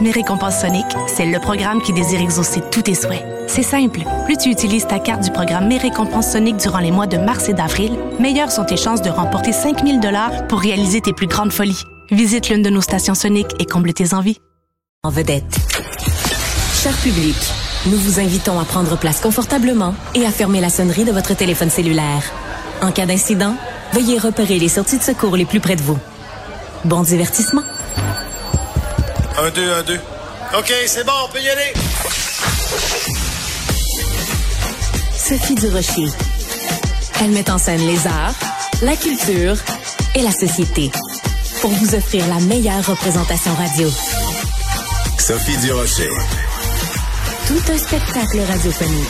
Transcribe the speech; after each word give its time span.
Mes 0.00 0.10
récompenses 0.10 0.60
Sonic, 0.60 0.86
c'est 1.06 1.26
le 1.26 1.38
programme 1.38 1.80
qui 1.80 1.92
désire 1.92 2.20
exaucer 2.20 2.60
tous 2.70 2.82
tes 2.82 2.94
souhaits. 2.94 3.24
C'est 3.46 3.62
simple. 3.62 4.00
Plus 4.24 4.36
tu 4.36 4.50
utilises 4.50 4.86
ta 4.86 4.98
carte 4.98 5.22
du 5.22 5.30
programme 5.30 5.68
Mes 5.68 5.78
récompenses 5.78 6.32
Sonic 6.32 6.56
durant 6.56 6.80
les 6.80 6.90
mois 6.90 7.06
de 7.06 7.16
mars 7.16 7.48
et 7.48 7.54
d'avril, 7.54 7.92
meilleures 8.18 8.50
sont 8.50 8.64
tes 8.64 8.76
chances 8.76 9.02
de 9.02 9.10
remporter 9.10 9.52
5000 9.52 10.00
dollars 10.00 10.46
pour 10.48 10.60
réaliser 10.60 11.00
tes 11.00 11.12
plus 11.12 11.26
grandes 11.26 11.52
folies. 11.52 11.82
Visite 12.10 12.48
l'une 12.48 12.62
de 12.62 12.70
nos 12.70 12.80
stations 12.80 13.14
Sonic 13.14 13.46
et 13.60 13.66
comble 13.66 13.92
tes 13.92 14.14
envies. 14.14 14.38
En 15.04 15.10
vedette. 15.10 15.58
Cher 16.74 16.94
public, 16.96 17.36
nous 17.86 17.96
vous 17.96 18.18
invitons 18.18 18.58
à 18.58 18.64
prendre 18.64 18.98
place 18.98 19.20
confortablement 19.20 19.94
et 20.14 20.26
à 20.26 20.30
fermer 20.30 20.60
la 20.60 20.70
sonnerie 20.70 21.04
de 21.04 21.12
votre 21.12 21.34
téléphone 21.34 21.70
cellulaire. 21.70 22.32
En 22.82 22.90
cas 22.90 23.06
d'incident, 23.06 23.54
veuillez 23.92 24.18
repérer 24.18 24.58
les 24.58 24.68
sorties 24.68 24.98
de 24.98 25.02
secours 25.02 25.36
les 25.36 25.44
plus 25.44 25.60
près 25.60 25.76
de 25.76 25.82
vous. 25.82 25.98
Bon 26.84 27.02
divertissement. 27.02 27.62
Un, 29.44 29.50
deux, 29.50 29.70
un, 29.74 29.82
deux. 29.82 30.00
OK, 30.56 30.72
c'est 30.86 31.04
bon, 31.04 31.12
on 31.22 31.28
peut 31.30 31.38
y 31.38 31.50
aller. 31.50 31.74
Sophie 35.18 35.54
Durocher. 35.54 36.06
Elle 37.20 37.32
met 37.32 37.50
en 37.50 37.58
scène 37.58 37.86
les 37.86 38.06
arts, 38.06 38.34
la 38.80 38.96
culture 38.96 39.56
et 40.14 40.22
la 40.22 40.30
société 40.30 40.90
pour 41.60 41.70
vous 41.72 41.94
offrir 41.94 42.26
la 42.28 42.40
meilleure 42.40 42.86
représentation 42.86 43.54
radio. 43.54 43.90
Sophie 45.18 45.58
Durocher. 45.58 46.08
Tout 47.46 47.70
un 47.70 47.76
spectacle 47.76 48.40
radiophonique. 48.48 49.08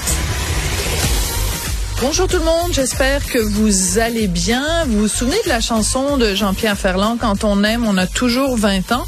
Bonjour 2.00 2.26
tout 2.26 2.38
le 2.38 2.44
monde, 2.44 2.72
j'espère 2.72 3.24
que 3.24 3.38
vous 3.38 3.98
allez 4.00 4.26
bien. 4.26 4.84
Vous 4.86 5.02
vous 5.02 5.08
souvenez 5.08 5.40
de 5.44 5.48
la 5.48 5.60
chanson 5.60 6.16
de 6.16 6.34
Jean-Pierre 6.34 6.76
Ferland, 6.76 7.18
Quand 7.20 7.44
on 7.44 7.62
aime, 7.62 7.86
on 7.86 7.96
a 7.96 8.08
toujours 8.08 8.56
20 8.56 8.90
ans? 8.90 9.06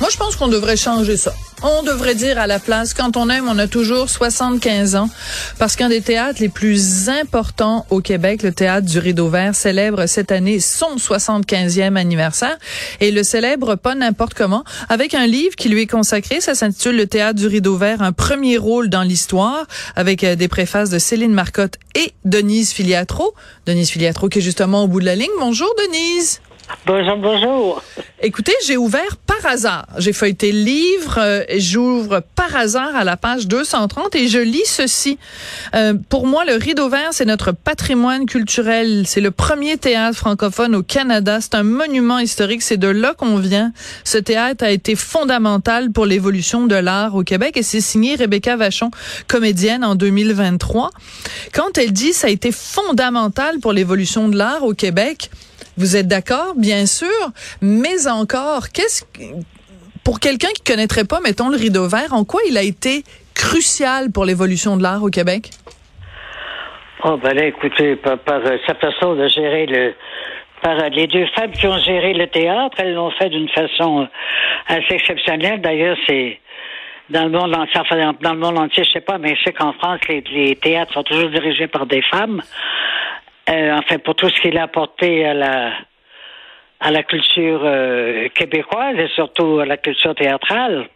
Moi, 0.00 0.10
je 0.10 0.16
pense 0.16 0.36
qu'on 0.36 0.48
devrait 0.48 0.76
changer 0.76 1.16
ça. 1.16 1.34
On 1.62 1.82
devrait 1.82 2.14
dire 2.14 2.38
à 2.38 2.46
la 2.46 2.60
place, 2.60 2.94
quand 2.94 3.16
on 3.16 3.28
aime, 3.28 3.48
on 3.48 3.58
a 3.58 3.66
toujours 3.66 4.08
75 4.08 4.94
ans, 4.94 5.10
parce 5.58 5.74
qu'un 5.74 5.88
des 5.88 6.02
théâtres 6.02 6.40
les 6.40 6.48
plus 6.48 7.08
importants 7.08 7.84
au 7.90 8.00
Québec, 8.00 8.44
le 8.44 8.52
théâtre 8.52 8.86
du 8.86 9.00
Rideau 9.00 9.28
Vert, 9.28 9.56
célèbre 9.56 10.06
cette 10.06 10.30
année 10.30 10.60
son 10.60 10.94
75e 10.96 11.96
anniversaire, 11.96 12.56
et 13.00 13.10
le 13.10 13.24
célèbre 13.24 13.74
pas 13.74 13.96
n'importe 13.96 14.34
comment, 14.34 14.62
avec 14.88 15.14
un 15.14 15.26
livre 15.26 15.56
qui 15.56 15.68
lui 15.68 15.82
est 15.82 15.86
consacré, 15.88 16.40
ça 16.40 16.54
s'intitule 16.54 16.96
Le 16.96 17.08
théâtre 17.08 17.40
du 17.40 17.48
Rideau 17.48 17.76
Vert, 17.76 18.02
un 18.02 18.12
premier 18.12 18.56
rôle 18.56 18.88
dans 18.88 19.02
l'histoire, 19.02 19.66
avec 19.96 20.22
euh, 20.22 20.36
des 20.36 20.46
préfaces 20.46 20.90
de 20.90 21.00
Céline 21.00 21.32
Marcotte 21.32 21.74
et 21.96 22.12
Denise 22.24 22.70
Filiatro. 22.70 23.34
Denise 23.66 23.90
Filiatro 23.90 24.28
qui 24.28 24.38
est 24.38 24.42
justement 24.42 24.84
au 24.84 24.86
bout 24.86 25.00
de 25.00 25.06
la 25.06 25.16
ligne. 25.16 25.26
Bonjour 25.40 25.68
Denise. 25.86 26.40
Bonjour, 26.86 27.16
bonjour. 27.16 27.82
Écoutez, 28.20 28.54
j'ai 28.66 28.76
ouvert 28.76 29.16
par 29.26 29.44
hasard. 29.46 29.86
J'ai 29.98 30.12
feuilleté 30.12 30.52
le 30.52 30.60
livre, 30.60 31.18
euh, 31.18 31.44
j'ouvre 31.56 32.22
par 32.34 32.54
hasard 32.56 32.94
à 32.96 33.04
la 33.04 33.16
page 33.16 33.46
230 33.46 34.14
et 34.16 34.28
je 34.28 34.38
lis 34.38 34.66
ceci. 34.66 35.18
Euh, 35.74 35.94
pour 36.08 36.26
moi, 36.26 36.44
le 36.44 36.54
Rideau 36.54 36.88
Vert, 36.88 37.10
c'est 37.12 37.24
notre 37.24 37.52
patrimoine 37.52 38.26
culturel. 38.26 39.04
C'est 39.06 39.20
le 39.20 39.30
premier 39.30 39.78
théâtre 39.78 40.18
francophone 40.18 40.74
au 40.74 40.82
Canada. 40.82 41.40
C'est 41.40 41.54
un 41.54 41.62
monument 41.62 42.18
historique. 42.18 42.62
C'est 42.62 42.76
de 42.76 42.88
là 42.88 43.14
qu'on 43.14 43.36
vient. 43.36 43.72
Ce 44.04 44.18
théâtre 44.18 44.64
a 44.64 44.70
été 44.70 44.96
fondamental 44.96 45.90
pour 45.90 46.06
l'évolution 46.06 46.66
de 46.66 46.74
l'art 46.74 47.14
au 47.14 47.22
Québec 47.22 47.56
et 47.56 47.62
c'est 47.62 47.80
signé 47.80 48.16
Rebecca 48.16 48.56
Vachon, 48.56 48.90
comédienne 49.26 49.84
en 49.84 49.94
2023. 49.94 50.90
Quand 51.52 51.78
elle 51.78 51.92
dit 51.92 52.12
ça 52.12 52.26
a 52.26 52.30
été 52.30 52.52
fondamental 52.52 53.58
pour 53.60 53.72
l'évolution 53.72 54.28
de 54.28 54.36
l'art 54.36 54.64
au 54.64 54.74
Québec, 54.74 55.30
vous 55.78 55.96
êtes 55.96 56.08
d'accord, 56.08 56.54
bien 56.56 56.86
sûr, 56.86 57.06
mais 57.62 58.06
encore, 58.08 58.68
qu'est-ce 58.68 59.04
pour 60.04 60.20
quelqu'un 60.20 60.48
qui 60.48 60.62
connaîtrait 60.62 61.04
pas, 61.04 61.20
mettons, 61.20 61.50
le 61.50 61.56
rideau 61.56 61.86
vert, 61.86 62.12
en 62.12 62.24
quoi 62.24 62.40
il 62.48 62.56
a 62.56 62.62
été 62.62 63.02
crucial 63.34 64.10
pour 64.10 64.24
l'évolution 64.24 64.76
de 64.76 64.82
l'art 64.82 65.02
au 65.02 65.10
Québec? 65.10 65.50
Oh, 67.04 67.16
ben 67.22 67.34
là, 67.34 67.44
écoutez, 67.44 67.94
par, 67.96 68.18
euh, 68.28 68.56
sa 68.66 68.74
façon 68.74 69.14
de 69.14 69.28
gérer 69.28 69.66
le, 69.66 69.94
par 70.62 70.78
euh, 70.78 70.88
les 70.88 71.06
deux 71.06 71.26
femmes 71.36 71.52
qui 71.52 71.66
ont 71.66 71.78
géré 71.78 72.12
le 72.14 72.26
théâtre, 72.26 72.76
elles 72.78 72.94
l'ont 72.94 73.10
fait 73.12 73.28
d'une 73.28 73.48
façon 73.50 74.02
euh, 74.02 74.06
assez 74.66 74.94
exceptionnelle. 74.94 75.60
D'ailleurs, 75.60 75.96
c'est 76.08 76.40
dans 77.10 77.24
le 77.24 77.30
monde 77.30 77.54
entier, 77.54 77.80
enfin, 77.80 78.12
dans 78.20 78.32
le 78.32 78.38
monde 78.38 78.58
entier, 78.58 78.84
je 78.84 78.90
sais 78.90 79.00
pas, 79.00 79.18
mais 79.18 79.36
je 79.36 79.44
sais 79.44 79.52
qu'en 79.52 79.72
France, 79.74 80.00
les, 80.08 80.56
théâtres 80.56 80.92
sont 80.92 81.04
toujours 81.04 81.30
dirigés 81.30 81.68
par 81.68 81.86
des 81.86 82.02
femmes. 82.02 82.42
Euh, 83.48 83.72
enfin, 83.78 83.98
pour 83.98 84.14
tout 84.14 84.28
ce 84.28 84.40
qu'il 84.40 84.58
a 84.58 84.64
apporté 84.64 85.24
à 85.24 85.34
la 85.34 85.72
à 86.80 86.92
la 86.92 87.02
culture 87.02 87.62
euh, 87.64 88.28
québécoise 88.34 88.96
et 88.98 89.08
surtout 89.14 89.58
à 89.58 89.66
la 89.66 89.76
culture 89.76 90.14
théâtrale. 90.14 90.86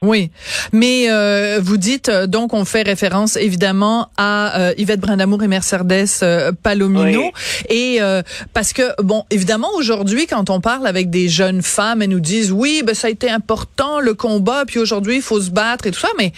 Oui, 0.00 0.30
mais 0.72 1.10
euh, 1.10 1.58
vous 1.60 1.76
dites 1.76 2.08
donc 2.08 2.54
on 2.54 2.64
fait 2.64 2.82
référence 2.82 3.34
évidemment 3.34 4.10
à 4.16 4.70
Yvette 4.76 5.00
Brindamour 5.00 5.42
et 5.42 5.48
Mercedes 5.48 6.54
Palomino. 6.62 7.32
Et 7.68 7.98
parce 8.54 8.72
que 8.72 8.82
bon 9.02 9.24
évidemment 9.30 9.70
aujourd'hui 9.74 10.28
quand 10.28 10.50
on 10.50 10.60
parle 10.60 10.86
avec 10.86 11.10
des 11.10 11.28
jeunes 11.28 11.62
femmes 11.62 12.02
elles 12.02 12.10
nous 12.10 12.20
disent 12.20 12.52
oui 12.52 12.84
ben 12.86 12.94
ça 12.94 13.08
a 13.08 13.10
été 13.10 13.28
important 13.28 13.98
le 13.98 14.14
combat 14.14 14.62
puis 14.68 14.78
aujourd'hui 14.78 15.16
il 15.16 15.22
faut 15.22 15.40
se 15.40 15.50
battre 15.50 15.88
et 15.88 15.90
tout 15.90 15.98
ça. 15.98 16.10
Mais 16.16 16.30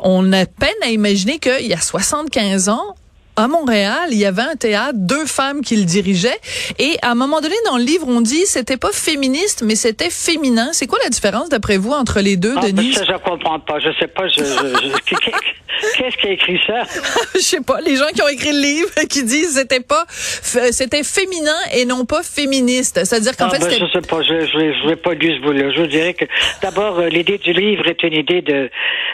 on 0.00 0.32
a 0.32 0.46
peine 0.46 0.70
à 0.82 0.88
imaginer 0.88 1.38
qu'il 1.38 1.66
y 1.66 1.74
a 1.74 1.80
75 1.80 2.70
ans 2.70 2.96
à 3.36 3.48
Montréal, 3.48 4.08
il 4.10 4.18
y 4.18 4.26
avait 4.26 4.42
un 4.42 4.56
théâtre, 4.56 4.94
deux 4.94 5.26
femmes 5.26 5.62
qui 5.62 5.76
le 5.76 5.84
dirigeaient, 5.84 6.40
et 6.78 6.96
à 7.02 7.12
un 7.12 7.14
moment 7.14 7.40
donné 7.40 7.54
dans 7.66 7.78
le 7.78 7.84
livre, 7.84 8.06
on 8.08 8.20
dit 8.20 8.46
c'était 8.46 8.76
pas 8.76 8.92
féministe, 8.92 9.62
mais 9.64 9.74
c'était 9.74 10.10
féminin. 10.10 10.68
C'est 10.72 10.86
quoi 10.86 10.98
la 11.02 11.08
différence 11.08 11.48
d'après 11.48 11.78
vous 11.78 11.92
entre 11.92 12.20
les 12.20 12.36
deux, 12.36 12.54
ah, 12.56 12.60
ben 12.60 12.74
Denis 12.74 12.92
Ça, 12.92 13.04
je 13.04 13.12
comprends 13.12 13.58
pas. 13.60 13.78
Je 13.78 13.88
sais 13.98 14.08
pas. 14.08 14.28
Je, 14.28 14.42
Qu'est-ce 15.96 16.16
qui 16.16 16.26
a 16.28 16.30
écrit 16.30 16.60
ça? 16.66 16.82
Je 17.34 17.40
sais 17.40 17.60
pas. 17.60 17.80
Les 17.80 17.96
gens 17.96 18.06
qui 18.14 18.22
ont 18.22 18.28
écrit 18.28 18.52
le 18.52 18.60
livre 18.60 18.90
qui 19.10 19.24
disent 19.24 19.58
c'était 19.58 19.80
pas, 19.80 20.04
c'était 20.08 21.02
féminin 21.02 21.56
et 21.74 21.84
non 21.84 22.04
pas 22.04 22.22
féministe. 22.22 23.04
C'est-à-dire 23.04 23.36
qu'en 23.36 23.46
ah, 23.46 23.50
fait, 23.50 23.58
ben, 23.58 23.86
je 23.86 23.92
sais 23.92 24.06
pas. 24.06 24.22
Je, 24.22 24.86
vais 24.86 24.96
pas 24.96 25.14
lu 25.14 25.34
ce 25.34 25.40
bout-là. 25.40 25.72
Je 25.72 25.80
vous 25.80 25.86
dirais 25.86 26.14
que 26.14 26.24
d'abord, 26.60 26.98
euh, 26.98 27.08
l'idée 27.08 27.38
du 27.38 27.52
livre 27.52 27.86
est 27.86 28.02
une 28.02 28.14
idée 28.14 28.42
de 28.42 28.70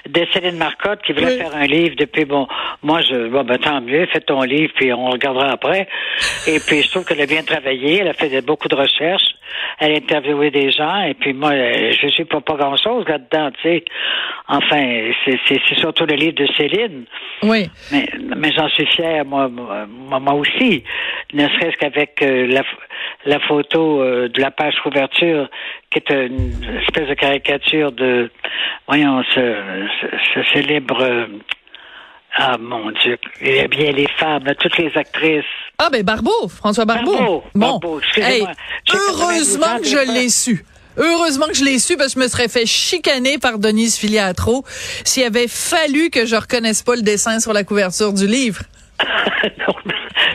de 0.08 0.26
Céline 0.32 0.56
Marcotte 0.56 1.00
qui 1.06 1.12
voulait 1.12 1.38
faire 1.38 1.54
un 1.54 1.66
livre 1.66 1.94
depuis 1.96 2.24
bon. 2.24 2.46
Moi, 2.82 3.00
je 3.02 3.28
bon 3.28 3.44
ben 3.44 3.58
tant 3.58 3.80
mieux 3.80 4.06
fais 4.18 4.24
ton 4.24 4.42
livre, 4.42 4.72
puis 4.74 4.92
on 4.92 5.06
regardera 5.10 5.50
après. 5.50 5.88
Et 6.46 6.58
puis, 6.60 6.82
je 6.82 6.90
trouve 6.90 7.04
qu'elle 7.04 7.20
a 7.20 7.26
bien 7.26 7.42
travaillé. 7.42 7.98
Elle 8.00 8.08
a 8.08 8.12
fait 8.12 8.40
beaucoup 8.44 8.68
de 8.68 8.74
recherches. 8.74 9.34
Elle 9.78 9.92
a 9.92 9.96
interviewé 9.96 10.50
des 10.50 10.70
gens. 10.70 11.02
Et 11.02 11.14
puis, 11.14 11.32
moi, 11.32 11.52
je 11.54 12.08
sais 12.16 12.24
pas, 12.24 12.40
pas 12.40 12.54
grand-chose 12.54 13.06
là-dedans, 13.08 13.50
tu 13.52 13.62
sais. 13.62 13.84
Enfin, 14.48 15.10
c'est 15.46 15.74
surtout 15.76 16.06
le 16.06 16.14
livre 16.14 16.34
de 16.34 16.46
Céline. 16.56 17.04
Oui. 17.42 17.70
Mais, 17.92 18.08
mais 18.36 18.50
j'en 18.52 18.68
suis 18.68 18.86
fier, 18.86 19.24
moi, 19.24 19.48
moi, 19.48 20.20
moi 20.20 20.34
aussi. 20.34 20.82
Ne 21.32 21.46
serait-ce 21.48 21.76
qu'avec 21.76 22.22
euh, 22.22 22.46
la, 22.46 22.62
la 23.26 23.38
photo 23.40 24.00
euh, 24.00 24.28
de 24.28 24.40
la 24.40 24.50
page 24.50 24.74
couverture, 24.82 25.48
qui 25.90 25.98
est 25.98 26.10
une 26.10 26.80
espèce 26.82 27.08
de 27.08 27.14
caricature 27.14 27.92
de, 27.92 28.30
voyons, 28.86 29.22
ce, 29.34 29.54
ce, 30.34 30.42
célèbre... 30.54 31.03
Euh, 31.03 31.26
ah 32.36 32.57
mon 32.59 32.91
Dieu. 32.91 33.19
Eh 33.41 33.69
bien, 33.69 33.92
les 33.92 34.09
femmes, 34.19 34.45
toutes 34.60 34.78
les 34.78 34.97
actrices. 34.97 35.45
Ah 35.78 35.89
ben 35.91 36.03
Barbeau, 36.03 36.48
François 36.48 36.84
Barbeau. 36.84 37.42
bon. 37.54 37.80
heureusement 38.92 39.78
que 39.78 39.86
je 39.86 40.13
l'ai 40.13 40.28
su. 40.28 40.65
Heureusement 40.97 41.47
que 41.47 41.54
je 41.54 41.65
l'ai 41.65 41.78
su 41.78 41.97
parce 41.97 42.15
que 42.15 42.21
je 42.21 42.25
me 42.25 42.28
serais 42.28 42.48
fait 42.48 42.66
chicaner 42.66 43.39
par 43.39 43.59
Denise 43.59 43.97
Filiatro 43.97 44.65
s'il 45.04 45.22
avait 45.22 45.47
fallu 45.47 46.10
que 46.10 46.27
je 46.27 46.34
reconnaisse 46.34 46.83
pas 46.83 46.97
le 46.97 47.03
dessin 47.03 47.39
sur 47.39 47.53
la 47.53 47.63
couverture 47.63 48.13
du 48.13 48.27
livre. 48.27 48.63
non, 49.59 49.74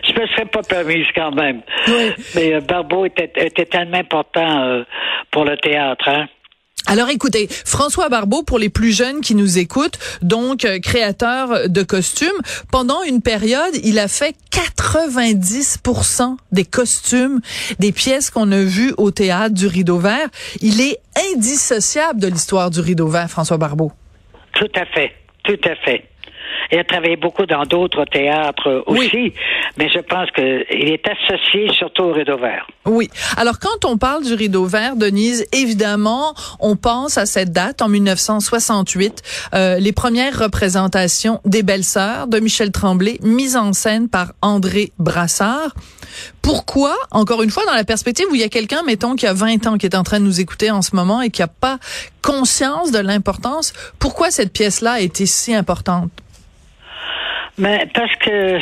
je 0.03 0.13
me 0.13 0.27
serais 0.27 0.45
pas 0.45 0.61
permise 0.61 1.07
quand 1.13 1.31
même. 1.31 1.61
Oui. 1.87 2.11
Mais 2.35 2.53
euh, 2.53 2.61
Barbeau 2.61 3.05
était, 3.05 3.31
était, 3.35 3.65
tellement 3.65 3.97
important 3.97 4.63
euh, 4.63 4.83
pour 5.31 5.43
le 5.43 5.57
théâtre, 5.57 6.07
hein? 6.07 6.27
Alors 6.85 7.09
écoutez, 7.09 7.47
François 7.49 8.09
Barbeau, 8.09 8.43
pour 8.43 8.59
les 8.59 8.69
plus 8.69 8.91
jeunes 8.91 9.21
qui 9.21 9.35
nous 9.35 9.57
écoutent, 9.57 9.97
donc 10.21 10.65
euh, 10.65 10.79
créateur 10.79 11.69
de 11.69 11.83
costumes, 11.83 12.27
pendant 12.71 13.03
une 13.03 13.21
période, 13.21 13.73
il 13.83 13.99
a 13.99 14.07
fait 14.07 14.35
90% 14.51 16.35
des 16.51 16.65
costumes, 16.65 17.39
des 17.79 17.91
pièces 17.91 18.29
qu'on 18.29 18.51
a 18.51 18.61
vues 18.61 18.93
au 18.97 19.11
théâtre 19.11 19.55
du 19.55 19.67
Rideau 19.67 19.97
Vert. 19.97 20.27
Il 20.61 20.81
est 20.81 20.99
indissociable 21.33 22.19
de 22.19 22.27
l'histoire 22.27 22.69
du 22.69 22.81
Rideau 22.81 23.07
Vert, 23.07 23.29
François 23.29 23.57
Barbeau. 23.57 23.91
Tout 24.53 24.71
à 24.75 24.85
fait, 24.85 25.13
tout 25.43 25.59
à 25.63 25.75
fait. 25.77 26.03
Il 26.71 26.79
a 26.79 26.83
travaillé 26.83 27.15
beaucoup 27.15 27.45
dans 27.45 27.63
d'autres 27.63 28.05
théâtres 28.05 28.83
aussi, 28.87 29.33
mais 29.77 29.89
je 29.89 29.99
pense 29.99 30.29
qu'il 30.31 30.89
est 30.89 31.03
associé 31.07 31.71
surtout 31.73 32.03
au 32.03 32.13
Rideau 32.13 32.37
Vert. 32.37 32.67
Oui. 32.85 33.09
Alors, 33.37 33.59
quand 33.59 33.85
on 33.85 33.97
parle 33.97 34.23
du 34.23 34.33
Rideau 34.33 34.65
Vert, 34.65 34.95
Denise, 34.95 35.45
évidemment, 35.51 36.33
on 36.59 36.75
pense 36.75 37.17
à 37.17 37.25
cette 37.25 37.51
date, 37.51 37.81
en 37.81 37.89
1968, 37.89 39.21
euh, 39.53 39.79
les 39.79 39.91
premières 39.91 40.37
représentations 40.37 41.39
des 41.45 41.63
Belles-Sœurs 41.63 42.27
de 42.27 42.39
Michel 42.39 42.71
Tremblay, 42.71 43.17
mises 43.21 43.55
en 43.55 43.73
scène 43.73 44.09
par 44.09 44.33
André 44.41 44.91
Brassard. 44.99 45.73
Pourquoi, 46.41 46.95
encore 47.11 47.41
une 47.41 47.49
fois, 47.49 47.65
dans 47.65 47.73
la 47.73 47.83
perspective 47.83 48.25
où 48.31 48.35
il 48.35 48.41
y 48.41 48.45
a 48.45 48.49
quelqu'un, 48.49 48.83
mettons, 48.83 49.15
qui 49.15 49.25
a 49.25 49.33
20 49.33 49.67
ans, 49.67 49.77
qui 49.77 49.85
est 49.85 49.95
en 49.95 50.03
train 50.03 50.19
de 50.19 50.25
nous 50.25 50.41
écouter 50.41 50.71
en 50.71 50.81
ce 50.81 50.95
moment 50.95 51.21
et 51.21 51.29
qui 51.29 51.41
n'a 51.41 51.47
pas 51.47 51.79
conscience 52.21 52.91
de 52.91 52.99
l'importance, 52.99 53.73
pourquoi 53.99 54.31
cette 54.31 54.53
pièce-là 54.53 54.93
a 54.93 54.99
été 54.99 55.25
si 55.25 55.53
importante? 55.53 56.11
Mais 57.57 57.85
parce 57.93 58.15
que 58.17 58.59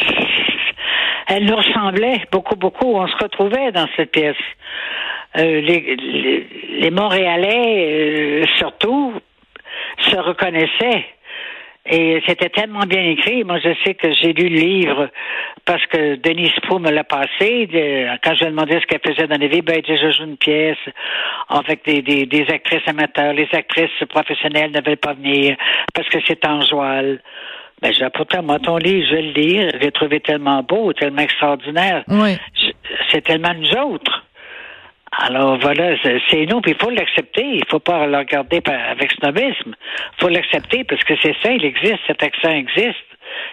elle 1.27 1.45
nous 1.45 1.55
ressemblait 1.55 2.21
beaucoup, 2.31 2.55
beaucoup. 2.55 2.93
On 2.95 3.07
se 3.07 3.15
retrouvait 3.15 3.71
dans 3.71 3.87
cette 3.95 4.11
pièce. 4.11 4.35
Euh, 5.37 5.61
les, 5.61 5.95
les, 6.77 6.91
Montréalais, 6.91 8.41
euh, 8.43 8.45
surtout, 8.57 9.13
se 9.99 10.17
reconnaissaient. 10.17 11.05
Et 11.85 12.21
c'était 12.27 12.49
tellement 12.49 12.85
bien 12.85 13.01
écrit. 13.01 13.45
Moi, 13.45 13.59
je 13.59 13.73
sais 13.85 13.93
que 13.93 14.11
j'ai 14.13 14.33
lu 14.33 14.49
le 14.49 14.59
livre 14.59 15.09
parce 15.65 15.85
que 15.85 16.15
Denise 16.15 16.51
Pou 16.67 16.79
me 16.79 16.91
l'a 16.91 17.05
passé. 17.05 17.69
Quand 18.23 18.35
je 18.35 18.39
lui 18.39 18.47
ai 18.47 18.49
demandé 18.49 18.79
ce 18.81 18.85
qu'elle 18.87 18.99
faisait 19.05 19.27
dans 19.27 19.39
les 19.39 19.47
vies, 19.47 19.61
ben, 19.61 19.77
elle 19.77 19.83
dit, 19.83 20.01
je 20.01 20.11
joue 20.11 20.25
une 20.25 20.37
pièce 20.37 20.77
avec 21.47 21.85
des, 21.85 22.01
des, 22.01 22.25
des 22.25 22.45
actrices 22.49 22.87
amateurs. 22.87 23.33
Les 23.33 23.47
actrices 23.53 24.05
professionnelles 24.09 24.71
ne 24.71 24.81
veulent 24.85 24.97
pas 24.97 25.13
venir 25.13 25.55
parce 25.93 26.09
que 26.09 26.19
c'est 26.27 26.45
en 26.45 26.61
joual. 26.61 27.21
Ben, 27.81 27.93
j'ai 27.93 28.09
pourtant, 28.09 28.43
moi, 28.43 28.59
ton 28.59 28.77
livre, 28.77 29.07
je 29.09 29.15
vais 29.15 29.21
le 29.21 29.31
lire. 29.31 29.71
J'ai 29.81 29.91
trouvé 29.91 30.19
tellement 30.19 30.61
beau, 30.61 30.93
tellement 30.93 31.21
extraordinaire. 31.21 32.03
Oui. 32.07 32.37
C'est 33.09 33.21
tellement 33.21 33.53
nous 33.53 33.71
autres. 33.77 34.23
Alors 35.11 35.57
voilà, 35.59 35.95
c'est 36.03 36.45
nous, 36.45 36.61
puis 36.61 36.71
il 36.71 36.77
faut 36.81 36.89
l'accepter. 36.89 37.43
Il 37.43 37.65
faut 37.67 37.79
pas 37.79 38.05
le 38.05 38.17
regarder 38.17 38.61
avec 38.65 39.11
snobisme. 39.11 39.73
Il 39.75 40.21
faut 40.21 40.29
l'accepter 40.29 40.83
parce 40.83 41.03
que 41.03 41.13
c'est 41.21 41.35
ça, 41.43 41.51
il 41.51 41.65
existe, 41.65 41.99
cet 42.07 42.23
accent 42.23 42.49
existe. 42.49 42.97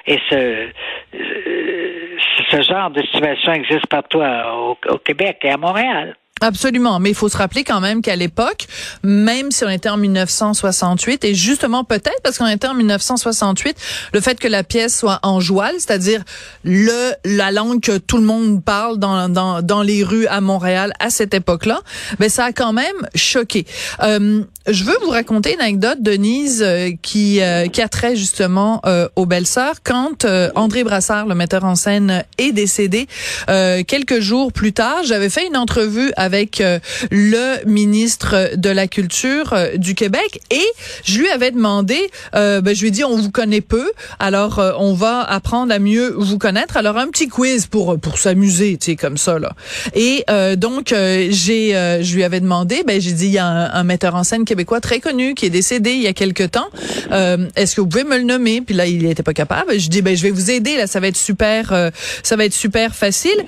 Et 0.06 0.18
ce, 0.28 0.34
euh, 0.34 2.16
ce 2.50 2.62
genre 2.62 2.90
de 2.90 3.02
situation 3.02 3.52
existe 3.52 3.86
partout 3.86 4.20
au 4.20 4.98
Québec 4.98 5.38
et 5.42 5.50
à 5.50 5.56
Montréal. 5.56 6.16
Absolument, 6.40 7.00
mais 7.00 7.10
il 7.10 7.14
faut 7.14 7.28
se 7.28 7.36
rappeler 7.36 7.64
quand 7.64 7.80
même 7.80 8.02
qu'à 8.02 8.16
l'époque, 8.16 8.66
même 9.02 9.50
si 9.50 9.64
on 9.64 9.68
était 9.68 9.88
en 9.88 9.96
1968, 9.96 11.24
et 11.24 11.34
justement 11.34 11.84
peut-être 11.84 12.20
parce 12.22 12.38
qu'on 12.38 12.46
était 12.46 12.68
en 12.68 12.74
1968, 12.74 13.76
le 14.12 14.20
fait 14.20 14.38
que 14.38 14.48
la 14.48 14.62
pièce 14.64 14.96
soit 14.96 15.20
en 15.22 15.40
joual, 15.40 15.74
c'est-à-dire 15.78 16.22
le 16.64 17.12
la 17.24 17.50
langue 17.50 17.80
que 17.80 17.98
tout 17.98 18.18
le 18.18 18.24
monde 18.24 18.62
parle 18.62 18.98
dans 18.98 19.28
dans, 19.28 19.62
dans 19.62 19.82
les 19.82 20.02
rues 20.02 20.26
à 20.26 20.40
Montréal 20.40 20.92
à 21.00 21.10
cette 21.10 21.34
époque-là, 21.34 21.80
ben 22.18 22.28
ça 22.28 22.46
a 22.46 22.52
quand 22.52 22.72
même 22.72 23.08
choqué. 23.14 23.66
Euh, 24.02 24.44
je 24.70 24.84
veux 24.84 24.96
vous 25.02 25.10
raconter 25.10 25.54
une 25.54 25.60
anecdote, 25.60 26.02
Denise, 26.02 26.62
euh, 26.62 26.90
qui 27.00 27.40
euh, 27.40 27.68
qui 27.68 27.80
a 27.80 27.88
trait 27.88 28.16
justement 28.16 28.80
euh, 28.84 29.08
aux 29.16 29.24
belles-sœurs. 29.24 29.76
Quand 29.82 30.26
André 30.54 30.84
Brassard, 30.84 31.26
le 31.26 31.34
metteur 31.34 31.64
en 31.64 31.74
scène, 31.74 32.24
est 32.38 32.52
décédé 32.52 33.06
quelques 33.46 34.20
jours 34.20 34.52
plus 34.52 34.72
tard, 34.72 35.02
j'avais 35.04 35.30
fait 35.30 35.46
une 35.46 35.56
entrevue 35.56 36.12
avec 36.28 36.60
euh, 36.60 36.78
le 37.10 37.64
ministre 37.64 38.50
de 38.54 38.68
la 38.68 38.86
Culture 38.86 39.54
euh, 39.54 39.78
du 39.78 39.94
Québec 39.94 40.42
et 40.50 40.66
je 41.06 41.18
lui 41.18 41.28
avais 41.30 41.50
demandé, 41.52 41.96
euh, 42.34 42.60
ben, 42.60 42.74
je 42.74 42.82
lui 42.82 42.88
ai 42.88 42.90
dit, 42.90 43.02
on 43.02 43.16
vous 43.16 43.30
connaît 43.30 43.62
peu, 43.62 43.90
alors 44.18 44.60
on 44.78 44.92
va 44.92 45.22
apprendre 45.22 45.72
à 45.72 45.78
mieux 45.78 46.14
vous 46.18 46.36
connaître. 46.36 46.76
Alors 46.76 46.98
un 46.98 47.08
petit 47.08 47.28
quiz 47.28 47.66
pour 47.66 47.98
pour 47.98 48.18
s'amuser, 48.18 48.76
tu 48.76 48.90
sais, 48.90 48.96
comme 48.96 49.16
ça 49.16 49.38
là. 49.38 49.52
Et 49.94 50.24
donc 50.56 50.88
j'ai, 50.90 51.72
je 52.02 52.14
lui 52.14 52.24
avais 52.24 52.40
demandé, 52.40 52.82
ben 52.86 53.00
j'ai 53.00 53.12
dit, 53.12 53.26
il 53.26 53.32
y 53.32 53.38
a 53.38 53.46
un, 53.46 53.84
metteur 53.84 54.14
en 54.14 54.24
scène 54.24 54.44
québécois 54.44 54.80
très 54.80 55.00
connu 55.00 55.34
qui 55.34 55.46
est 55.46 55.50
décédé 55.50 55.92
il 55.92 56.02
y 56.02 56.06
a 56.06 56.12
quelque 56.12 56.44
temps. 56.44 56.68
Est-ce 57.56 57.74
que 57.74 57.80
vous 57.80 57.86
pouvez 57.86 58.04
me 58.04 58.18
le 58.18 58.24
nommer? 58.24 58.60
Puis 58.60 58.74
là, 58.74 58.86
il 58.86 59.02
n'était 59.02 59.22
pas 59.22 59.34
capable. 59.34 59.78
Je 59.78 59.88
dis, 59.88 60.02
ben 60.02 60.14
je 60.14 60.22
vais 60.22 60.30
vous 60.30 60.50
aider 60.50 60.76
là, 60.76 60.86
ça 60.86 61.00
va 61.00 61.08
être 61.08 61.16
super, 61.16 61.90
ça 62.22 62.36
va 62.36 62.44
être 62.44 62.54
super 62.54 62.94
facile. 62.94 63.44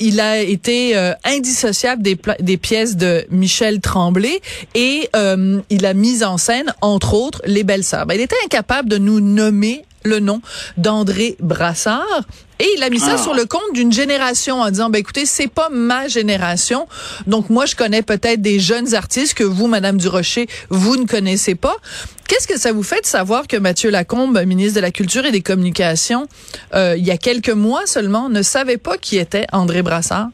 il 0.00 0.20
a 0.20 0.38
été 0.38 0.96
indissociable 1.24 1.89
des, 1.96 2.18
des 2.40 2.56
pièces 2.56 2.96
de 2.96 3.26
Michel 3.30 3.80
Tremblay 3.80 4.40
et 4.74 5.08
euh, 5.16 5.60
il 5.70 5.86
a 5.86 5.94
mis 5.94 6.22
en 6.24 6.38
scène, 6.38 6.72
entre 6.80 7.14
autres, 7.14 7.42
Les 7.46 7.64
Belles 7.64 7.84
Sœurs. 7.84 8.06
Ben, 8.06 8.14
il 8.14 8.20
était 8.20 8.36
incapable 8.44 8.88
de 8.88 8.98
nous 8.98 9.20
nommer 9.20 9.84
le 10.04 10.20
nom 10.20 10.40
d'André 10.76 11.36
Brassard. 11.40 12.22
Et 12.58 12.66
il 12.76 12.82
a 12.82 12.90
mis 12.90 13.00
ça 13.00 13.14
ah. 13.14 13.18
sur 13.18 13.32
le 13.32 13.46
compte 13.46 13.72
d'une 13.72 13.90
génération 13.90 14.60
en 14.60 14.70
disant, 14.70 14.90
ben 14.90 14.98
écoutez, 14.98 15.24
c'est 15.24 15.48
pas 15.48 15.68
ma 15.70 16.08
génération. 16.08 16.86
Donc 17.26 17.48
moi, 17.48 17.64
je 17.64 17.74
connais 17.74 18.02
peut-être 18.02 18.42
des 18.42 18.60
jeunes 18.60 18.94
artistes 18.94 19.32
que 19.32 19.44
vous, 19.44 19.66
Madame 19.66 19.96
Durocher, 19.96 20.46
vous 20.68 20.96
ne 20.96 21.06
connaissez 21.06 21.54
pas. 21.54 21.76
Qu'est-ce 22.28 22.46
que 22.46 22.58
ça 22.58 22.72
vous 22.72 22.82
fait 22.82 23.00
de 23.00 23.06
savoir 23.06 23.46
que 23.46 23.56
Mathieu 23.56 23.90
Lacombe, 23.90 24.38
ministre 24.44 24.76
de 24.76 24.80
la 24.80 24.90
Culture 24.90 25.24
et 25.24 25.32
des 25.32 25.40
Communications, 25.40 26.28
euh, 26.74 26.94
il 26.98 27.04
y 27.04 27.10
a 27.10 27.16
quelques 27.16 27.48
mois 27.48 27.86
seulement, 27.86 28.28
ne 28.28 28.42
savait 28.42 28.76
pas 28.76 28.98
qui 28.98 29.16
était 29.16 29.46
André 29.52 29.82
Brassard? 29.82 30.28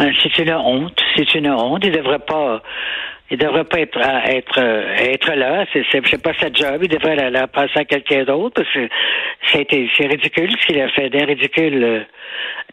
Euh, 0.00 0.10
c'est 0.22 0.38
une 0.38 0.52
honte. 0.52 1.00
C'est 1.16 1.34
une 1.34 1.50
honte. 1.50 1.84
Il 1.84 1.92
devrait 1.92 2.18
pas. 2.20 2.62
Il 3.30 3.36
devrait 3.36 3.64
pas 3.64 3.80
être 3.80 3.98
être 3.98 4.58
être 4.58 5.34
là. 5.34 5.66
C'est 5.72 5.84
c'est 5.90 6.22
pas 6.22 6.32
sa 6.40 6.50
job. 6.52 6.80
Il 6.82 6.88
devrait 6.88 7.30
la, 7.30 7.46
passer 7.46 7.80
à 7.80 7.84
quelqu'un 7.84 8.24
d'autre 8.24 8.62
parce 8.62 8.72
que 8.72 8.88
c'est 9.52 9.66
c'est 9.96 10.06
ridicule 10.06 10.50
ce 10.60 10.66
qu'il 10.66 10.80
a 10.80 10.88
fait, 10.88 11.10
des 11.10 11.24
ridicules 11.24 11.84
euh, 11.84 12.00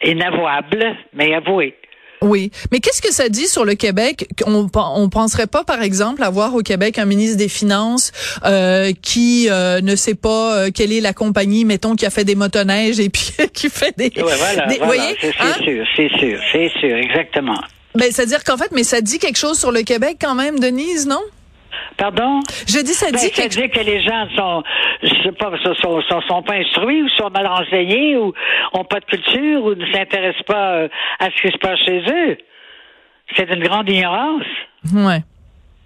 inavouables, 0.04 0.95
mais 1.13 1.33
avoué. 1.33 1.75
Oui, 2.22 2.52
mais 2.72 2.80
qu'est-ce 2.80 3.02
que 3.02 3.14
ça 3.14 3.30
dit 3.30 3.48
sur 3.48 3.66
le 3.66 3.76
Québec 3.76 4.28
On 4.46 4.68
on 4.74 5.10
penserait 5.10 5.48
pas, 5.48 5.64
par 5.64 5.82
exemple, 5.82 6.24
avoir 6.24 6.56
au 6.56 6.62
Québec 6.62 6.98
un 6.98 7.06
ministre 7.06 7.38
des 7.38 7.50
Finances 7.50 8.12
euh, 8.46 8.94
qui 9.02 9.48
euh, 9.50 9.82
ne 9.82 9.96
sait 9.96 10.16
pas 10.16 10.58
euh, 10.58 10.70
quelle 10.74 10.92
est 10.92 11.02
la 11.02 11.14
compagnie, 11.14 11.66
mettons, 11.66 11.96
qui 11.96 12.06
a 12.06 12.10
fait 12.10 12.24
des 12.24 12.36
motoneiges 12.36 13.00
et 13.00 13.10
puis 13.10 13.32
qui 13.54 13.70
fait 13.70 13.96
des. 13.98 14.12
Ouais, 14.16 14.36
voilà, 14.38 14.68
voilà 14.80 15.04
c'est 15.20 15.34
hein? 15.40 15.54
sûr, 15.64 15.86
c'est 15.96 16.10
sûr, 16.18 16.40
c'est 16.52 16.72
sûr, 16.80 16.96
exactement. 16.96 17.60
Ben, 17.96 18.12
c'est-à-dire 18.12 18.44
qu'en 18.44 18.58
fait, 18.58 18.72
mais 18.74 18.84
ça 18.84 19.02
dit 19.02 19.20
quelque 19.20 19.38
chose 19.38 19.58
sur 19.58 19.72
le 19.72 19.84
Québec 19.84 20.18
quand 20.20 20.36
même, 20.36 20.60
Denise, 20.60 21.08
non? 21.08 21.22
Pardon? 21.97 22.42
Je 22.68 22.81
dis, 22.83 22.94
ça 22.94 23.12
ben, 23.12 23.18
dit, 23.18 23.27
ça 23.33 23.47
dit 23.47 23.69
que 23.69 23.80
les 23.80 24.03
gens 24.03 24.27
sont, 24.36 24.64
je 25.02 25.23
sais 25.23 25.31
pas, 25.31 25.52
sont, 25.64 26.02
sont, 26.02 26.21
sont, 26.21 26.44
pas 26.44 26.56
instruits 26.56 27.04
ou 27.04 27.09
sont 27.09 27.30
mal 27.30 27.47
renseignés 27.47 28.18
ou 28.18 28.33
ont 28.73 28.83
pas 28.83 28.99
de 28.99 29.06
culture 29.06 29.64
ou 29.64 29.75
ne 29.75 29.85
s'intéressent 29.92 30.44
pas 30.45 30.73
euh, 30.73 30.87
à 31.19 31.25
ce 31.25 31.42
qui 31.42 31.52
se 31.52 31.57
passe 31.57 31.80
chez 31.80 32.02
eux. 32.02 32.37
C'est 33.35 33.49
une 33.49 33.64
grande 33.64 33.90
ignorance. 33.90 34.44
Ouais. 34.94 35.19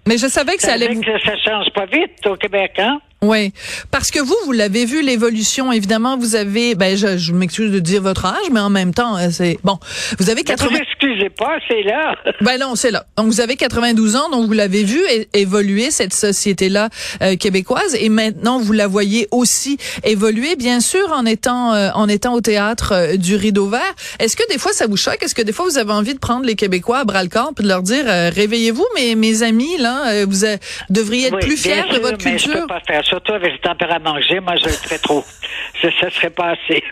Mais 0.06 0.18
je 0.18 0.26
savais 0.26 0.56
que 0.56 0.62
ça, 0.62 0.68
ça 0.68 0.74
allait. 0.74 0.88
Que 0.88 1.18
ça 1.24 1.36
change 1.36 1.70
pas 1.72 1.86
vite 1.86 2.26
au 2.26 2.36
Québec, 2.36 2.72
hein? 2.78 3.00
Oui, 3.22 3.52
parce 3.90 4.10
que 4.10 4.18
vous, 4.18 4.34
vous 4.46 4.52
l'avez 4.52 4.86
vu 4.86 5.02
l'évolution. 5.02 5.72
Évidemment, 5.72 6.16
vous 6.16 6.36
avez, 6.36 6.74
ben, 6.74 6.96
je, 6.96 7.18
je 7.18 7.32
m'excuse 7.34 7.70
de 7.70 7.78
dire 7.78 8.00
votre 8.00 8.24
âge, 8.24 8.48
mais 8.50 8.60
en 8.60 8.70
même 8.70 8.94
temps, 8.94 9.18
euh, 9.18 9.28
c'est 9.30 9.58
bon. 9.62 9.78
Vous 10.18 10.30
avez 10.30 10.42
80. 10.42 10.70
Ne 10.70 10.78
excusez 10.78 11.28
pas, 11.28 11.58
c'est 11.68 11.82
là. 11.82 12.16
Ben 12.40 12.58
non, 12.58 12.74
c'est 12.76 12.90
là. 12.90 13.04
Donc 13.18 13.26
vous 13.26 13.42
avez 13.42 13.56
92 13.56 14.16
ans, 14.16 14.30
donc 14.30 14.46
vous 14.46 14.54
l'avez 14.54 14.84
vu 14.84 15.02
évoluer 15.34 15.90
cette 15.90 16.14
société-là 16.14 16.88
euh, 17.20 17.36
québécoise, 17.36 17.94
et 17.94 18.08
maintenant 18.08 18.58
vous 18.58 18.72
la 18.72 18.86
voyez 18.86 19.28
aussi 19.30 19.76
évoluer, 20.02 20.56
bien 20.56 20.80
sûr, 20.80 21.12
en 21.12 21.26
étant 21.26 21.74
euh, 21.74 21.90
en 21.94 22.08
étant 22.08 22.32
au 22.32 22.40
théâtre 22.40 23.16
du 23.16 23.36
Rideau 23.36 23.68
Vert. 23.68 23.94
Est-ce 24.18 24.34
que 24.34 24.48
des 24.50 24.56
fois 24.56 24.72
ça 24.72 24.86
vous 24.86 24.96
choque? 24.96 25.22
Est-ce 25.22 25.34
que 25.34 25.42
des 25.42 25.52
fois 25.52 25.66
vous 25.66 25.76
avez 25.76 25.92
envie 25.92 26.14
de 26.14 26.18
prendre 26.18 26.46
les 26.46 26.54
Québécois 26.54 27.00
à 27.00 27.04
bras 27.04 27.22
le 27.22 27.28
corps 27.28 27.52
et 27.58 27.62
de 27.62 27.68
leur 27.68 27.82
dire 27.82 28.06
réveillez-vous, 28.06 28.86
mes 28.94 29.14
mes 29.14 29.42
amis 29.42 29.76
là, 29.76 30.24
vous 30.24 30.46
devriez 30.88 31.26
être 31.26 31.40
plus 31.40 31.58
fiers 31.58 31.84
de 31.92 31.98
votre 31.98 32.16
culture? 32.16 32.66
Surtout 33.10 33.34
avec 33.34 33.52
le 33.52 33.58
tempérament 33.58 34.14
que 34.14 34.22
j'ai, 34.22 34.40
moi, 34.40 34.56
je 34.56 34.64
le 34.64 34.70
ferais 34.70 34.98
trop. 34.98 35.22
Ça, 35.82 35.88
ça 35.98 36.10
serait 36.10 36.30
pas 36.30 36.50
assez. 36.50 36.82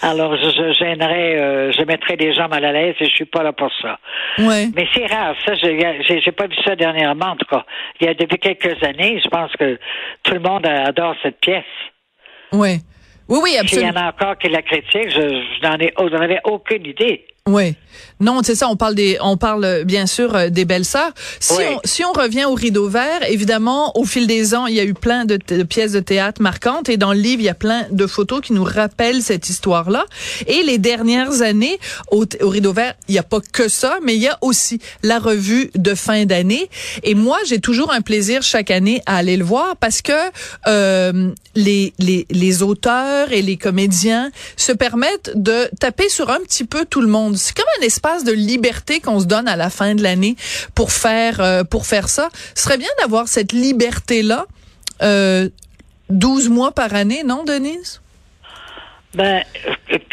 Alors, 0.00 0.36
je, 0.36 0.50
je 0.50 0.72
gênerais, 0.72 1.36
euh, 1.36 1.72
je 1.72 1.82
mettrais 1.82 2.14
les 2.14 2.32
gens 2.32 2.48
mal 2.48 2.64
à 2.64 2.70
l'aise 2.70 2.94
et 3.00 3.06
je 3.06 3.10
suis 3.10 3.24
pas 3.24 3.42
là 3.42 3.52
pour 3.52 3.70
ça. 3.82 3.98
Ouais. 4.38 4.68
Mais 4.76 4.86
c'est 4.94 5.06
rare. 5.06 5.34
Ça, 5.44 5.54
j'ai, 5.54 6.20
j'ai 6.20 6.32
pas 6.32 6.46
vu 6.46 6.54
ça 6.64 6.76
dernièrement, 6.76 7.30
en 7.30 7.36
tout 7.36 7.46
cas. 7.46 7.64
Il 8.00 8.06
y 8.06 8.10
a 8.10 8.14
depuis 8.14 8.38
quelques 8.38 8.80
années, 8.84 9.20
je 9.22 9.28
pense 9.28 9.50
que 9.52 9.78
tout 10.22 10.34
le 10.34 10.40
monde 10.40 10.64
adore 10.66 11.16
cette 11.22 11.40
pièce. 11.40 11.64
Oui. 12.52 12.78
Oui, 13.28 13.38
oui, 13.42 13.56
absolument. 13.58 13.88
S'il 13.88 13.96
y 13.96 13.98
en 13.98 14.06
a 14.06 14.08
encore 14.10 14.38
qui 14.38 14.48
la 14.48 14.62
critiquent, 14.62 15.10
je, 15.10 15.66
n'en 15.66 15.78
ai, 15.78 15.92
avais 16.22 16.40
aucune 16.44 16.86
idée. 16.86 17.26
Oui. 17.46 17.76
Non, 18.20 18.40
c'est 18.42 18.54
ça. 18.54 18.68
On 18.68 18.76
parle 18.76 18.94
des, 18.94 19.18
on 19.20 19.36
parle 19.36 19.84
bien 19.84 20.06
sûr 20.06 20.34
euh, 20.34 20.48
des 20.48 20.64
belles 20.64 20.86
sœurs. 20.86 21.12
Si 21.40 21.52
on 21.52 21.80
si 21.84 22.02
on 22.02 22.12
revient 22.12 22.46
au 22.46 22.54
rideau 22.54 22.88
vert, 22.88 23.22
évidemment, 23.28 23.96
au 23.98 24.06
fil 24.06 24.26
des 24.26 24.54
ans, 24.54 24.66
il 24.66 24.74
y 24.74 24.80
a 24.80 24.84
eu 24.84 24.94
plein 24.94 25.26
de, 25.26 25.36
pièces 25.62 25.92
de 25.92 26.00
théâtre 26.00 26.40
marquantes 26.40 26.88
et 26.88 26.96
dans 26.96 27.12
le 27.12 27.18
livre, 27.18 27.42
il 27.42 27.44
y 27.44 27.50
a 27.50 27.54
plein 27.54 27.86
de 27.90 28.06
photos 28.06 28.40
qui 28.40 28.54
nous 28.54 28.64
rappellent 28.64 29.20
cette 29.20 29.50
histoire-là. 29.50 30.06
Et 30.46 30.62
les 30.62 30.78
dernières 30.78 31.42
années, 31.42 31.78
au, 32.10 32.24
au 32.40 32.48
rideau 32.48 32.72
vert, 32.72 32.94
il 33.08 33.12
n'y 33.12 33.18
a 33.18 33.22
pas 33.22 33.40
que 33.40 33.68
ça, 33.68 33.98
mais 34.02 34.14
il 34.14 34.22
y 34.22 34.28
a 34.28 34.38
aussi 34.40 34.80
la 35.02 35.18
revue 35.18 35.70
de 35.74 35.94
fin 35.94 36.24
d'année. 36.24 36.70
Et 37.02 37.14
moi, 37.14 37.36
j'ai 37.46 37.60
toujours 37.60 37.92
un 37.92 38.00
plaisir 38.00 38.42
chaque 38.42 38.70
année 38.70 39.02
à 39.04 39.16
aller 39.16 39.36
le 39.36 39.44
voir 39.44 39.76
parce 39.76 40.00
que 40.00 40.12
euh, 40.66 41.30
les, 41.54 41.92
les 41.98 42.26
les 42.30 42.62
auteurs 42.62 43.32
et 43.32 43.42
les 43.42 43.58
comédiens 43.58 44.30
se 44.56 44.72
permettent 44.72 45.32
de 45.34 45.68
taper 45.78 46.08
sur 46.08 46.30
un 46.30 46.40
petit 46.40 46.64
peu 46.64 46.86
tout 46.86 47.02
le 47.02 47.08
monde 47.08 47.33
c'est 47.36 47.56
comme 47.56 47.66
un 47.80 47.84
espace 47.84 48.24
de 48.24 48.32
liberté 48.32 49.00
qu'on 49.00 49.20
se 49.20 49.26
donne 49.26 49.48
à 49.48 49.56
la 49.56 49.70
fin 49.70 49.94
de 49.94 50.02
l'année 50.02 50.36
pour 50.74 50.92
faire 50.92 51.40
euh, 51.40 51.64
pour 51.64 51.86
faire 51.86 52.08
ça. 52.08 52.28
Ce 52.54 52.64
serait 52.64 52.78
bien 52.78 52.88
d'avoir 53.00 53.28
cette 53.28 53.52
liberté 53.52 54.22
là 54.22 54.46
euh, 55.02 55.48
12 56.10 56.48
mois 56.48 56.72
par 56.72 56.94
année, 56.94 57.22
non, 57.24 57.44
Denise? 57.44 58.00
Ben, 59.14 59.44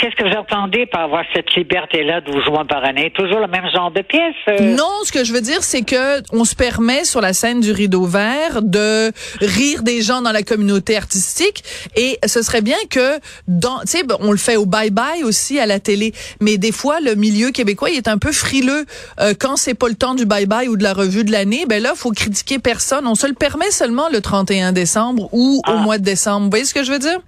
qu'est-ce 0.01 0.15
que 0.15 0.27
vous 0.27 0.36
entendez 0.36 0.88
par 0.88 1.01
avoir 1.01 1.24
cette 1.34 1.53
liberté-là 1.55 2.22
12 2.22 2.48
mois 2.50 2.65
par 2.65 2.84
année? 2.84 3.12
Toujours 3.15 3.39
le 3.39 3.48
même 3.48 3.70
genre 3.72 3.91
de 3.91 4.01
pièce? 4.01 4.36
Euh? 4.50 4.75
Non, 4.75 4.89
ce 5.03 5.12
que 5.12 5.24
je 5.24 5.31
veux 5.31 5.41
dire, 5.41 5.63
c'est 5.63 5.84
que 5.84 6.22
on 6.34 6.43
se 6.43 6.55
permet 6.55 7.05
sur 7.05 7.22
la 7.22 7.34
scène 7.34 7.62
du 7.62 7.72
rideau 7.72 8.05
vert 8.05 8.62
de 8.63 9.12
rire 9.39 9.84
des 9.84 10.01
gens 10.01 10.22
dans 10.22 10.31
la 10.31 10.41
communauté 10.41 10.98
artistique 10.98 11.63
et 11.96 12.17
ce 12.25 12.41
serait 12.41 12.62
bien 12.62 12.77
que 12.89 13.20
dans, 13.48 13.79
tu 13.81 13.88
sais, 13.88 14.03
on 14.20 14.31
le 14.31 14.38
fait 14.38 14.55
au 14.55 14.65
bye-bye 14.65 15.24
aussi 15.24 15.60
à 15.60 15.67
la 15.67 15.79
télé, 15.79 16.13
mais 16.39 16.58
des 16.58 16.72
fois, 16.72 17.00
le 17.00 17.13
milieu 17.13 17.51
québécois, 17.51 17.91
il 17.91 17.98
est 17.98 18.08
un 18.08 18.17
peu 18.17 18.31
frileux. 18.31 18.86
Euh, 19.20 19.34
quand 19.39 19.55
c'est 19.55 19.75
pas 19.75 19.88
le 19.88 19.96
temps 19.96 20.15
du 20.15 20.25
bye-bye 20.25 20.67
ou 20.67 20.77
de 20.77 20.84
la 20.84 20.93
revue 20.93 21.24
de 21.24 21.31
l'année, 21.31 21.65
ben 21.67 21.81
là, 21.81 21.93
faut 21.96 22.12
critiquer 22.12 22.58
personne. 22.58 23.05
On 23.05 23.15
se 23.15 23.27
le 23.27 23.34
permet 23.34 23.70
seulement 23.70 24.10
le 24.10 24.20
31 24.20 24.72
décembre 24.72 25.29
ou 25.31 25.62
au 25.67 25.72
ah. 25.72 25.77
mois 25.77 26.00
de 26.00 26.03
décembre. 26.03 26.46
Vous 26.46 26.50
voyez 26.50 26.65
ce 26.65 26.74
que 26.74 26.84
je 26.84 26.91
veux 26.91 27.00
dire? 27.00 27.20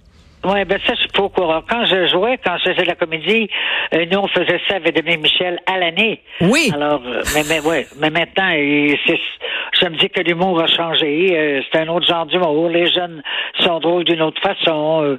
Oui, 0.44 0.64
ben 0.66 0.78
ça, 0.86 0.94
je 0.94 1.00
suis 1.00 1.08
pas 1.08 1.22
au 1.22 1.28
courant. 1.30 1.62
Quand 1.68 1.86
je 1.86 2.06
jouais, 2.08 2.38
quand 2.44 2.56
je 2.58 2.72
faisais 2.72 2.84
la 2.84 2.94
comédie, 2.94 3.48
euh, 3.94 4.04
nous, 4.10 4.18
on 4.18 4.28
faisait 4.28 4.60
ça 4.68 4.76
avec 4.76 4.94
Dominique 4.94 5.22
Michel 5.22 5.58
à 5.66 5.78
l'année. 5.78 6.20
Oui. 6.42 6.70
Alors, 6.74 7.00
euh, 7.06 7.22
mais, 7.34 7.42
mais, 7.48 7.60
ouais, 7.60 7.86
mais 7.98 8.10
maintenant, 8.10 8.50
je 8.50 9.86
me 9.88 9.98
dis 9.98 10.10
que 10.10 10.20
l'humour 10.20 10.60
a 10.60 10.66
changé. 10.66 11.30
Euh, 11.32 11.62
c'est 11.72 11.80
un 11.80 11.88
autre 11.88 12.06
genre 12.06 12.26
d'humour. 12.26 12.68
Les 12.68 12.92
jeunes 12.92 13.22
sont 13.60 13.80
drôles 13.80 14.04
d'une 14.04 14.20
autre 14.20 14.40
façon. 14.42 15.18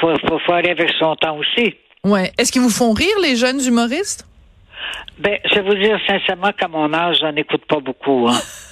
faut, 0.00 0.14
faut, 0.28 0.38
faut, 0.38 0.52
aller 0.52 0.70
avec 0.70 0.90
son 0.98 1.16
temps 1.16 1.36
aussi. 1.38 1.74
Ouais. 2.04 2.30
Est-ce 2.38 2.52
qu'ils 2.52 2.62
vous 2.62 2.70
font 2.70 2.92
rire, 2.92 3.16
les 3.20 3.34
jeunes 3.34 3.60
humoristes? 3.66 4.28
Ben, 5.18 5.38
je 5.50 5.56
vais 5.56 5.62
vous 5.62 5.74
dire 5.74 5.98
sincèrement 6.06 6.52
qu'à 6.52 6.68
mon 6.68 6.92
âge, 6.92 7.18
j'en 7.20 7.34
écoute 7.34 7.64
pas 7.66 7.80
beaucoup. 7.80 8.28
Hein. 8.28 8.38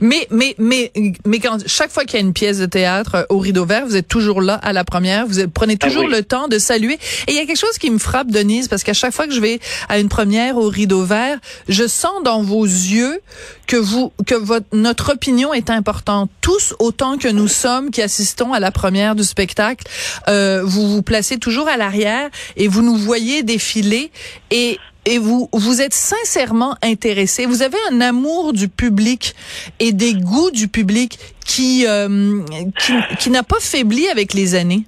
mais, 0.00 0.26
mais, 0.30 0.54
mais, 0.58 0.92
mais 1.24 1.38
quand, 1.38 1.58
chaque 1.66 1.90
fois 1.90 2.04
qu'il 2.04 2.18
y 2.18 2.22
a 2.22 2.26
une 2.26 2.32
pièce 2.32 2.58
de 2.58 2.66
théâtre 2.66 3.14
euh, 3.16 3.24
au 3.28 3.38
rideau 3.38 3.64
vert, 3.64 3.86
vous 3.86 3.96
êtes 3.96 4.08
toujours 4.08 4.40
là 4.40 4.54
à 4.54 4.72
la 4.72 4.84
première, 4.84 5.26
vous 5.26 5.48
prenez 5.48 5.76
ah 5.80 5.86
toujours 5.86 6.08
le 6.08 6.22
temps 6.22 6.48
de 6.48 6.58
saluer. 6.58 6.98
Et 7.26 7.32
il 7.32 7.34
y 7.34 7.38
a 7.38 7.46
quelque 7.46 7.58
chose 7.58 7.78
qui 7.78 7.90
me 7.90 7.98
frappe, 7.98 8.28
Denise, 8.28 8.68
parce 8.68 8.82
qu'à 8.82 8.94
chaque 8.94 9.12
fois 9.12 9.26
que 9.26 9.34
je 9.34 9.40
vais 9.40 9.60
à 9.88 9.98
une 9.98 10.08
première 10.08 10.56
au 10.56 10.68
rideau 10.68 11.04
vert, 11.04 11.38
je 11.68 11.86
sens 11.86 12.22
dans 12.24 12.42
vos 12.42 12.64
yeux 12.64 13.20
que 13.66 13.76
vous, 13.76 14.12
que 14.26 14.34
votre, 14.34 14.66
notre 14.72 15.12
opinion 15.12 15.52
est 15.52 15.70
importante. 15.70 16.30
Tous 16.40 16.74
autant 16.78 17.18
que 17.18 17.28
nous 17.28 17.48
sommes 17.48 17.90
qui 17.90 18.02
assistons 18.02 18.52
à 18.52 18.60
la 18.60 18.70
première 18.70 19.14
du 19.14 19.24
spectacle, 19.24 19.84
euh, 20.28 20.62
vous 20.64 20.88
vous 20.88 21.02
placez 21.02 21.38
toujours 21.38 21.68
à 21.68 21.76
l'arrière 21.76 22.30
et 22.56 22.68
vous 22.68 22.82
nous 22.82 22.96
voyez 22.96 23.42
défiler 23.42 24.10
et 24.50 24.78
et 25.06 25.18
vous 25.18 25.48
vous 25.52 25.80
êtes 25.80 25.94
sincèrement 25.94 26.74
intéressé. 26.82 27.46
Vous 27.46 27.62
avez 27.62 27.78
un 27.90 28.00
amour 28.00 28.52
du 28.52 28.68
public 28.68 29.34
et 29.80 29.92
des 29.92 30.14
goûts 30.14 30.50
du 30.50 30.68
public 30.68 31.18
qui 31.46 31.86
euh, 31.86 32.42
qui, 32.78 32.92
qui 33.18 33.30
n'a 33.30 33.42
pas 33.42 33.60
faibli 33.60 34.08
avec 34.08 34.34
les 34.34 34.54
années. 34.54 34.82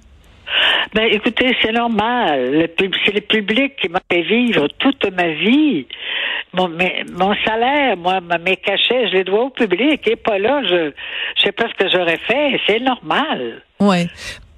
Ben, 0.93 1.07
écoutez, 1.11 1.55
c'est 1.61 1.71
normal. 1.71 2.67
C'est 2.77 3.13
le 3.13 3.21
public 3.21 3.75
qui 3.79 3.89
m'a 3.89 4.01
fait 4.11 4.23
vivre 4.23 4.67
toute 4.79 5.05
ma 5.15 5.29
vie. 5.29 5.85
Mon, 6.53 6.67
mon 6.67 7.35
salaire, 7.45 7.95
moi, 7.95 8.19
mes 8.21 8.57
cachets, 8.57 9.07
je 9.09 9.17
les 9.17 9.23
dois 9.23 9.43
au 9.45 9.49
public. 9.51 10.07
Et 10.07 10.15
pas 10.15 10.39
là, 10.39 10.61
je, 10.63 10.91
je 11.37 11.43
sais 11.43 11.51
pas 11.51 11.65
ce 11.69 11.83
que 11.83 11.89
j'aurais 11.91 12.17
fait. 12.17 12.59
C'est 12.65 12.79
normal. 12.79 13.61
Ouais. 13.79 14.07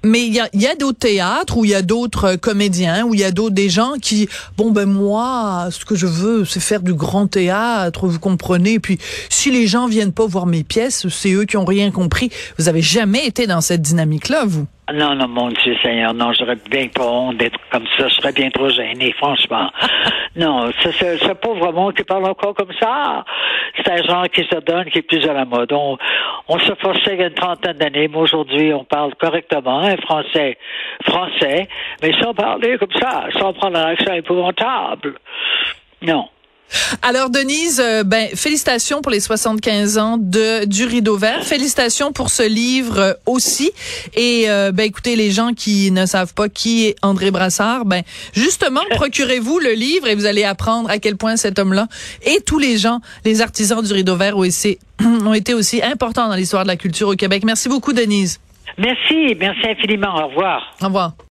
Mais 0.04 0.26
il 0.26 0.34
y 0.34 0.40
a, 0.40 0.48
y 0.52 0.66
a 0.66 0.74
d'autres 0.74 0.98
théâtres 0.98 1.56
où 1.56 1.64
il 1.64 1.70
y 1.70 1.74
a 1.74 1.82
d'autres 1.82 2.24
euh, 2.24 2.36
comédiens, 2.36 3.04
où 3.04 3.14
il 3.14 3.20
y 3.20 3.24
a 3.24 3.30
d'autres 3.30 3.54
des 3.54 3.68
gens 3.68 3.94
qui, 4.00 4.28
bon 4.56 4.70
ben 4.70 4.86
moi, 4.86 5.68
ce 5.70 5.84
que 5.84 5.94
je 5.94 6.06
veux, 6.06 6.44
c'est 6.44 6.60
faire 6.60 6.80
du 6.80 6.92
grand 6.92 7.28
théâtre, 7.28 8.08
vous 8.08 8.18
comprenez. 8.18 8.80
puis 8.80 8.98
si 9.28 9.50
les 9.50 9.66
gens 9.66 9.86
viennent 9.86 10.12
pas 10.12 10.26
voir 10.26 10.46
mes 10.46 10.64
pièces, 10.64 11.08
c'est 11.08 11.32
eux 11.32 11.44
qui 11.44 11.56
ont 11.56 11.64
rien 11.64 11.90
compris. 11.90 12.30
Vous 12.58 12.68
avez 12.68 12.82
jamais 12.82 13.26
été 13.26 13.46
dans 13.46 13.60
cette 13.60 13.82
dynamique-là, 13.82 14.44
vous 14.44 14.66
non, 14.90 15.14
non, 15.14 15.28
mon 15.28 15.48
Dieu 15.48 15.76
Seigneur, 15.82 16.12
non, 16.12 16.32
j'aurais 16.32 16.56
bien 16.68 16.88
pas 16.88 17.06
honte 17.06 17.36
d'être 17.36 17.58
comme 17.70 17.86
ça. 17.96 18.08
Je 18.08 18.14
serais 18.14 18.32
bien 18.32 18.50
trop 18.50 18.68
gêné, 18.68 19.12
franchement. 19.12 19.70
non, 20.36 20.70
c'est 20.82 20.92
ce 21.18 21.32
pauvre 21.34 21.72
monde 21.72 21.94
qui 21.94 22.02
parle 22.02 22.24
encore 22.24 22.54
comme 22.54 22.72
ça. 22.80 23.24
C'est 23.76 23.90
un 23.90 24.02
genre 24.02 24.28
qui 24.28 24.42
se 24.42 24.58
donne, 24.60 24.90
qui 24.90 24.98
est 24.98 25.02
plus 25.02 25.24
à 25.28 25.34
la 25.34 25.44
mode. 25.44 25.72
On, 25.72 25.96
on 26.48 26.58
se 26.58 26.74
forçait 26.74 27.14
il 27.14 27.20
y 27.20 27.22
a 27.22 27.28
une 27.28 27.34
trentaine 27.34 27.78
d'années, 27.78 28.08
mais 28.08 28.18
aujourd'hui, 28.18 28.74
on 28.74 28.84
parle 28.84 29.14
correctement 29.14 29.78
un 29.78 29.96
français 29.98 30.58
français, 31.04 31.68
mais 32.02 32.12
sans 32.20 32.34
parler 32.34 32.76
comme 32.78 32.92
ça, 33.00 33.26
sans 33.38 33.52
prendre 33.52 33.78
un 33.78 33.92
accent 33.92 34.14
épouvantable. 34.14 35.14
Non. 36.02 36.28
Alors 37.02 37.30
Denise, 37.30 37.80
euh, 37.80 38.02
ben 38.04 38.28
félicitations 38.34 39.02
pour 39.02 39.12
les 39.12 39.20
75 39.20 39.98
ans 39.98 40.16
de 40.18 40.64
du 40.64 40.84
Rideau 40.84 41.16
Vert. 41.16 41.44
Félicitations 41.44 42.12
pour 42.12 42.30
ce 42.30 42.42
livre 42.42 42.98
euh, 42.98 43.12
aussi. 43.26 43.70
Et 44.14 44.44
euh, 44.48 44.72
ben 44.72 44.84
écoutez, 44.84 45.16
les 45.16 45.30
gens 45.30 45.52
qui 45.54 45.90
ne 45.90 46.06
savent 46.06 46.34
pas 46.34 46.48
qui 46.48 46.86
est 46.86 46.96
André 47.02 47.30
Brassard, 47.30 47.84
ben 47.84 48.02
justement, 48.32 48.82
procurez-vous 48.90 49.58
le 49.58 49.72
livre 49.72 50.08
et 50.08 50.14
vous 50.14 50.26
allez 50.26 50.44
apprendre 50.44 50.90
à 50.90 50.98
quel 50.98 51.16
point 51.16 51.36
cet 51.36 51.58
homme-là 51.58 51.88
et 52.24 52.40
tous 52.40 52.58
les 52.58 52.78
gens, 52.78 53.00
les 53.24 53.40
artisans 53.40 53.82
du 53.82 53.92
Rideau 53.92 54.16
Vert 54.16 54.36
ont 54.36 54.44
été, 54.44 54.78
ont 55.02 55.34
été 55.34 55.54
aussi 55.54 55.82
importants 55.82 56.28
dans 56.28 56.36
l'histoire 56.36 56.62
de 56.64 56.68
la 56.68 56.76
culture 56.76 57.08
au 57.08 57.14
Québec. 57.14 57.42
Merci 57.44 57.68
beaucoup, 57.68 57.92
Denise. 57.92 58.40
Merci, 58.78 59.36
merci 59.38 59.66
infiniment. 59.68 60.14
Au 60.14 60.28
revoir. 60.28 60.74
Au 60.80 60.86
revoir. 60.86 61.12